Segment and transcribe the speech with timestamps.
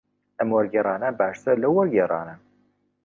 [0.37, 2.35] ئەم وەرگێڕانە باشترە لەو وەرگێڕانە.